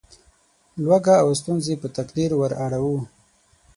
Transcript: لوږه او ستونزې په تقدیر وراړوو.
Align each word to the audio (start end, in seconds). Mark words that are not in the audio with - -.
لوږه 0.83 1.15
او 1.23 1.29
ستونزې 1.39 1.73
په 1.81 1.87
تقدیر 1.97 2.31
وراړوو. 2.35 2.97